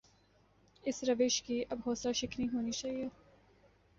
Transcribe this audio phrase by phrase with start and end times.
[0.83, 3.07] اس روش کی اب حوصلہ شکنی ہونی چاہیے۔